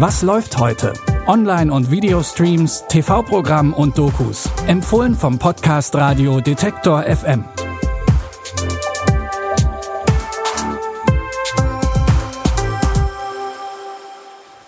[0.00, 0.92] Was läuft heute?
[1.26, 4.48] Online- und Videostreams, TV-Programm und Dokus.
[4.68, 7.44] Empfohlen vom Podcast Radio Detektor FM.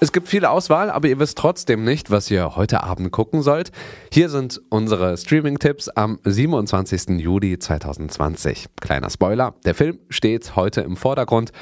[0.00, 3.72] Es gibt viele Auswahl, aber ihr wisst trotzdem nicht, was ihr heute Abend gucken sollt.
[4.12, 7.18] Hier sind unsere Streaming-Tipps am 27.
[7.18, 8.66] Juli 2020.
[8.78, 11.52] Kleiner Spoiler, der Film steht heute im Vordergrund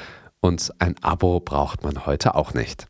[0.43, 2.87] und ein Abo braucht man heute auch nicht.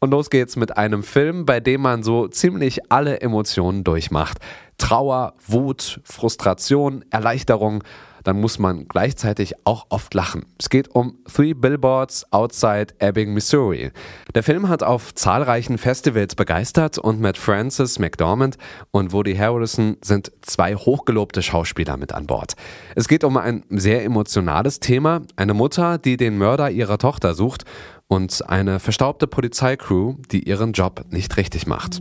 [0.00, 4.38] Und los geht's mit einem Film, bei dem man so ziemlich alle Emotionen durchmacht.
[4.76, 7.82] Trauer, Wut, Frustration, Erleichterung
[8.24, 10.46] dann muss man gleichzeitig auch oft lachen.
[10.58, 13.90] Es geht um Three Billboards Outside Ebbing, Missouri.
[14.34, 18.56] Der Film hat auf zahlreichen Festivals begeistert und mit Frances McDormand
[18.90, 22.54] und Woody Harrelson sind zwei hochgelobte Schauspieler mit an Bord.
[22.94, 27.64] Es geht um ein sehr emotionales Thema, eine Mutter, die den Mörder ihrer Tochter sucht
[28.08, 32.00] und eine verstaubte Polizeicrew, die ihren Job nicht richtig macht.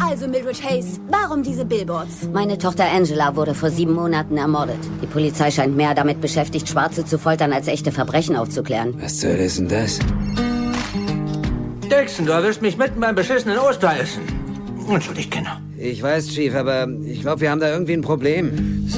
[0.00, 2.28] Also, Mildred Hayes, warum diese Billboards?
[2.32, 4.78] Meine Tochter Angela wurde vor sieben Monaten ermordet.
[5.02, 8.94] Die Polizei scheint mehr damit beschäftigt, Schwarze zu foltern, als echte Verbrechen aufzuklären.
[9.00, 9.98] Was zur Hölle ist denn das?
[11.90, 14.22] Dixon, du erwischst mich mitten beim beschissenen Osteressen.
[14.88, 15.60] Entschuldigt, Kinder.
[15.78, 18.88] Ich weiß, Chief, aber ich glaube, wir haben da irgendwie ein Problem.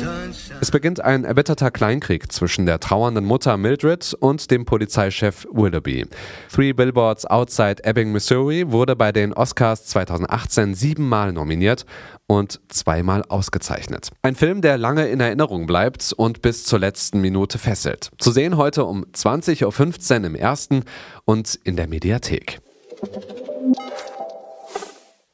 [0.60, 6.06] Es beginnt ein erbitterter Kleinkrieg zwischen der trauernden Mutter Mildred und dem Polizeichef Willoughby.
[6.52, 11.84] Three Billboards Outside Ebbing, Missouri wurde bei den Oscars 2018 siebenmal nominiert
[12.26, 14.10] und zweimal ausgezeichnet.
[14.22, 18.10] Ein Film, der lange in Erinnerung bleibt und bis zur letzten Minute fesselt.
[18.18, 20.84] Zu sehen heute um 20.15 Uhr im ersten
[21.24, 22.60] und in der Mediathek.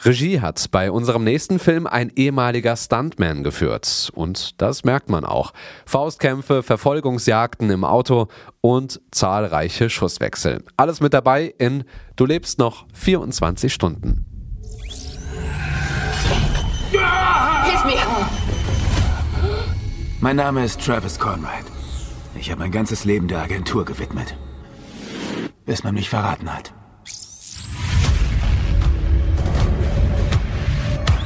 [0.05, 4.11] Regie hat bei unserem nächsten Film ein ehemaliger Stuntman geführt.
[4.15, 5.55] Und das merkt man auch.
[5.87, 8.29] Faustkämpfe, Verfolgungsjagden im Auto
[8.61, 10.63] und zahlreiche Schusswechsel.
[10.77, 11.85] Alles mit dabei in
[12.17, 14.27] Du lebst noch 24 Stunden.
[16.91, 17.95] Hilf mir!
[20.20, 21.64] Mein Name ist Travis Conrad.
[22.39, 24.37] Ich habe mein ganzes Leben der Agentur gewidmet.
[25.64, 26.75] Bis man mich verraten hat.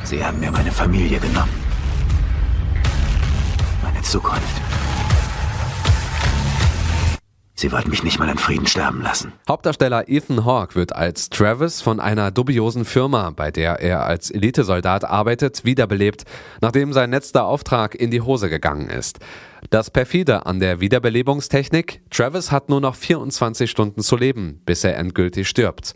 [0.08, 1.52] Sie haben mir meine Familie genommen.
[3.82, 4.42] Meine Zukunft.
[7.54, 9.34] Sie wollten mich nicht mal in Frieden sterben lassen.
[9.46, 15.04] Hauptdarsteller Ethan Hawke wird als Travis von einer dubiosen Firma, bei der er als Elitesoldat
[15.04, 16.25] arbeitet, wiederbelebt,
[16.62, 19.19] nachdem sein letzter Auftrag in die Hose gegangen ist.
[19.69, 24.96] Das perfide an der Wiederbelebungstechnik, Travis hat nur noch 24 Stunden zu leben, bis er
[24.96, 25.94] endgültig stirbt.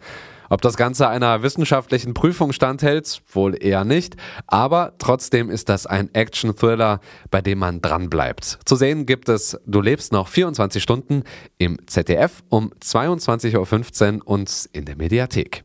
[0.53, 6.15] Ob das Ganze einer wissenschaftlichen Prüfung standhält, wohl eher nicht, aber trotzdem ist das ein
[6.15, 8.59] Action-Thriller, bei dem man dranbleibt.
[8.67, 11.23] Zu sehen gibt es Du lebst noch 24 Stunden
[11.57, 15.65] im ZDF um 22.15 Uhr und in der Mediathek.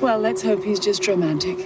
[0.00, 1.58] Well, let's hope he's just romantic.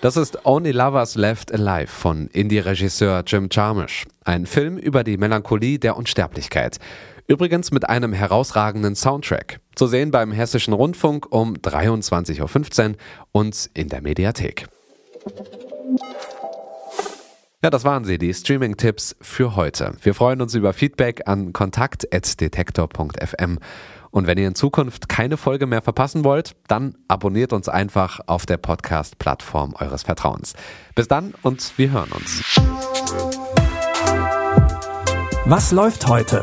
[0.00, 4.04] Das ist Only Lovers Left Alive von Indie-Regisseur Jim Jarmusch.
[4.24, 6.78] Ein Film über die Melancholie der Unsterblichkeit.
[7.26, 9.60] Übrigens mit einem herausragenden Soundtrack.
[9.74, 12.96] Zu sehen beim Hessischen Rundfunk um 23.15 Uhr
[13.32, 14.66] und in der Mediathek.
[17.62, 19.94] Ja, das waren sie, die Streaming-Tipps für heute.
[20.02, 23.58] Wir freuen uns über Feedback an kontakt.detektor.fm.
[24.10, 28.44] Und wenn ihr in Zukunft keine Folge mehr verpassen wollt, dann abonniert uns einfach auf
[28.44, 30.52] der Podcast-Plattform eures Vertrauens.
[30.94, 32.60] Bis dann und wir hören uns.
[35.46, 36.42] Was läuft heute?